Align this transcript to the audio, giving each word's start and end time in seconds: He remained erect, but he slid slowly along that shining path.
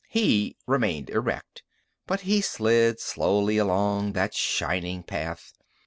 He 0.09 0.55
remained 0.65 1.11
erect, 1.11 1.61
but 2.07 2.21
he 2.21 2.41
slid 2.41 2.99
slowly 2.99 3.59
along 3.59 4.13
that 4.13 4.33
shining 4.33 5.03
path. 5.03 5.53